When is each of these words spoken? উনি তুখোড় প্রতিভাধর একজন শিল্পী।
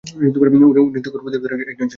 উনি 0.81 0.99
তুখোড় 1.03 1.21
প্রতিভাধর 1.23 1.51
একজন 1.51 1.69
শিল্পী। 1.69 1.85